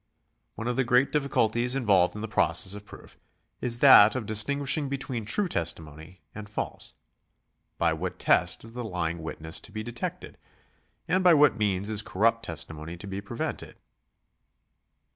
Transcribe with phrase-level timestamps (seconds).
[0.55, 3.19] One of the great difficulties involved in the process of proof
[3.61, 6.95] is that of distinguishing between true testimony and false.
[7.77, 10.39] By what test is the lying witness to be detected,
[11.07, 13.75] and by what means is corrupt testimony to be prevented